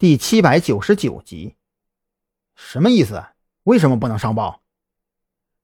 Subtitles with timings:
[0.00, 1.56] 第七百九十九集，
[2.54, 3.20] 什么意思？
[3.64, 4.60] 为什么不能上报？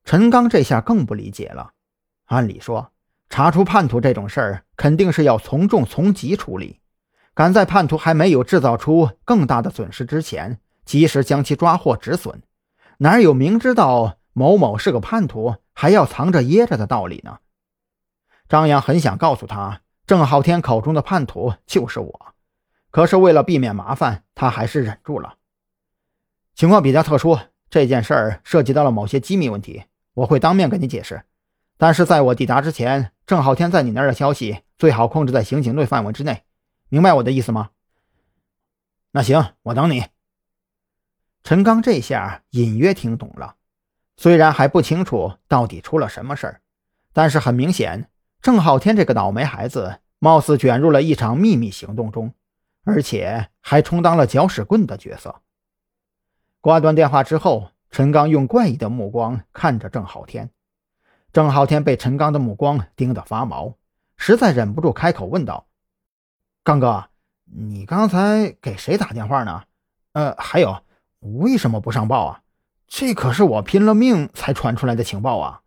[0.02, 1.70] 陈刚这下更不理解了。
[2.24, 2.90] 按理说，
[3.30, 6.80] 查出叛徒这种事儿，肯定是要从重从急处理，
[7.32, 12.42] 赶在叛徒还没有制造出更大的损失之前，及时将其抓获止损。
[12.98, 17.38] 哪有明知道某某是个叛徒，还要藏着掖着的道理呢？
[18.48, 22.33] 张扬很想告诉他，郑浩天口中的叛徒就是我。
[22.94, 25.38] 可是为了避免麻烦，他还是忍住了。
[26.54, 27.36] 情况比较特殊，
[27.68, 29.82] 这件事儿涉及到了某些机密问题，
[30.12, 31.24] 我会当面跟你解释。
[31.76, 36.44] 但是在我抵达之前，郑浩天在你那儿的消息最好控制在刑警队范围之内，
[36.88, 37.70] 明白我的意思吗？
[39.10, 40.04] 那行，我等你。
[41.42, 43.56] 陈刚这下隐约听懂了，
[44.16, 46.60] 虽然还不清楚到底出了什么事儿，
[47.12, 48.08] 但是很明显，
[48.40, 52.32] 郑浩天这个倒霉孩子貌似卷入了一场秘密行动中。
[52.84, 55.40] 而且还充当了搅屎棍的角色。
[56.60, 60.50] 挂断电话之后，陈刚用怪异的目光看着郑浩天。
[61.32, 63.74] 郑浩天被陈刚的目光盯得发毛，
[64.16, 65.66] 实在忍不住开口问道
[66.62, 67.08] ：“刚哥，
[67.44, 69.64] 你刚才给谁打电话呢？
[70.12, 70.82] 呃，还有，
[71.20, 72.42] 为什么不上报啊？
[72.86, 75.62] 这可是我拼了命才传出来的情报啊！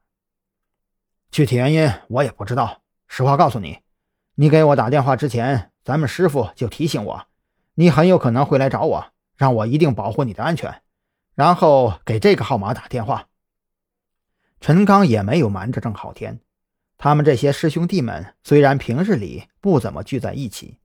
[1.32, 2.82] 具体原因我也不知道。
[3.08, 3.80] 实话告诉你，
[4.36, 7.28] 你给我打电话之前。”咱们师傅就提醒我，
[7.76, 10.82] 你很有可能会来找我，让我一定保护你的安全，
[11.34, 13.30] 然后给这个号码打电话。
[14.60, 16.42] 陈刚也没有瞒着郑浩天，
[16.98, 20.78] 他们这些师兄弟们虽然平日里不怎么聚在一起，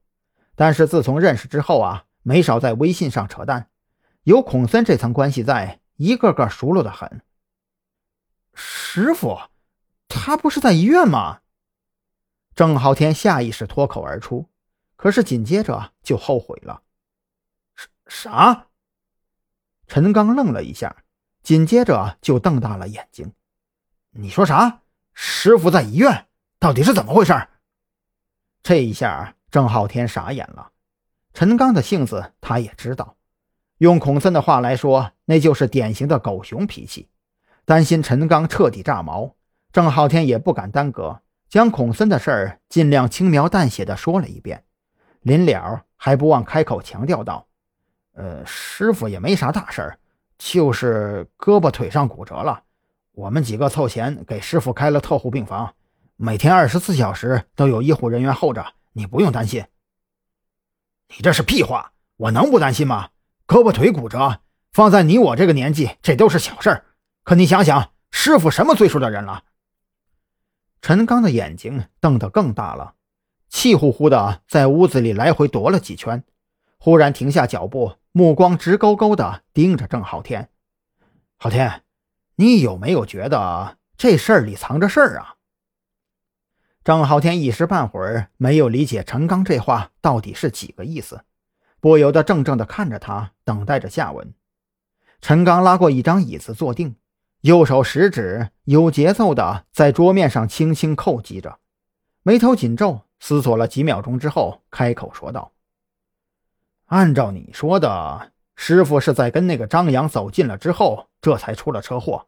[0.55, 3.67] 但是自从认识之后啊，没少在微信上扯淡。
[4.23, 7.21] 有孔森这层关系在，一个个熟络的很。
[8.53, 9.37] 师傅，
[10.07, 11.41] 他不是在医院吗？
[12.55, 14.47] 郑浩天下意识脱口而出。
[15.03, 16.81] 可是紧接着就后悔了。
[18.07, 18.67] 啥？
[19.85, 21.03] 陈刚愣了一下，
[21.41, 23.33] 紧接着就瞪大了眼睛
[24.15, 24.79] ：“你说啥？
[25.13, 26.27] 师傅在医院？
[26.57, 27.33] 到底是怎么回事？”
[28.63, 30.71] 这一下，郑浩天傻眼了。
[31.33, 33.17] 陈刚的性子他也知道，
[33.79, 37.09] 用孔森的话来说，那就是典型的狗熊脾气。
[37.65, 39.35] 担心陈刚彻底炸毛，
[39.73, 41.19] 郑浩天也不敢耽搁，
[41.49, 44.63] 将孔森的事儿尽量轻描淡写的说了一遍。
[45.23, 47.45] 临了还不忘开口强调道
[48.15, 49.99] ：“呃，师傅也没啥大事儿，
[50.37, 52.63] 就是胳膊腿上骨折了。
[53.13, 55.73] 我们几个凑钱给师傅开了特护病房，
[56.15, 59.65] 每天二十四小时都有医护人员候着，你不用担心。”
[61.15, 61.91] 你这是屁话！
[62.17, 63.09] 我能不担心吗？
[63.45, 64.39] 胳膊腿骨折，
[64.71, 66.85] 放在你我这个年纪，这都是小事儿。
[67.23, 69.43] 可你想想，师傅什么岁数的人了？
[70.81, 72.95] 陈刚的眼睛瞪得更大了。
[73.53, 76.23] 气呼呼的在屋子里来回踱了几圈，
[76.79, 80.49] 忽然停下脚步，目光直勾勾的盯着郑浩天。
[81.37, 81.83] 浩天，
[82.37, 85.35] 你有没有觉得这事儿里藏着事儿啊？
[86.83, 91.23] 郑浩天一时半会儿没有理解陈刚这话到底是几个意思，
[91.79, 94.33] 不由得怔怔的看着他，等待着下文。
[95.21, 96.95] 陈刚拉过一张椅子坐定，
[97.41, 101.59] 右手食指有节奏的在桌面上轻轻叩击着，
[102.23, 103.02] 眉头紧皱。
[103.25, 105.53] 思索了几秒钟之后，开口说道
[106.87, 112.27] ：“按照你说的，师傅是在跟那个张扬走近了之后，这才出了车祸，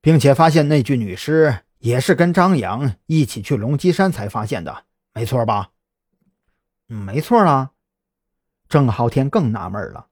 [0.00, 5.72] 并且发现那具女尸也是跟张扬一起去龙脊山才发现的，没错吧
[6.88, 7.72] ？”“没错啊。”
[8.70, 10.06] 郑浩天更纳闷了，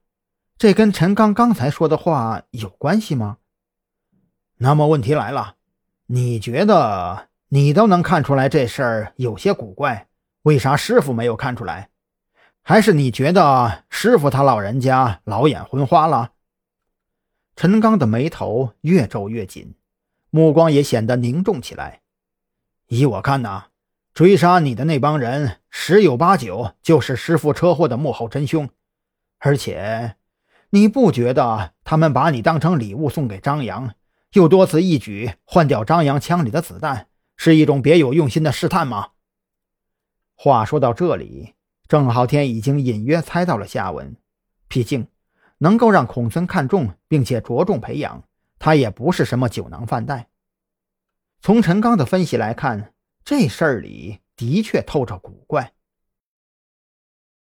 [0.55, 3.39] 这跟陈刚刚才说的话有关系吗？
[4.57, 5.55] 那么问题来了，
[6.05, 10.09] 你觉得你都能看出来这事儿有些古怪？
[10.43, 11.89] 为啥师傅没有看出来？
[12.63, 16.31] 还是你觉得师傅他老人家老眼昏花了？
[17.55, 19.75] 陈刚的眉头越皱越紧，
[20.29, 22.01] 目光也显得凝重起来。
[22.87, 23.65] 依我看呐，
[24.13, 28.69] 追杀你的那帮人十有八九就是师傅车祸的幕后真凶。
[29.39, 30.15] 而且，
[30.71, 33.93] 你不觉得他们把你当成礼物送给张扬，
[34.33, 39.09] 又多此一举换掉张扬枪里的子弹，是一种别有用心的试探吗？
[40.43, 41.53] 话说到这里，
[41.87, 44.15] 郑浩天已经隐约猜到了下文。
[44.67, 45.07] 毕竟，
[45.59, 48.23] 能够让孔森看中并且着重培养，
[48.57, 50.29] 他也不是什么酒囊饭袋。
[51.43, 55.73] 从陈刚的分析来看，这事儿里的确透着古怪。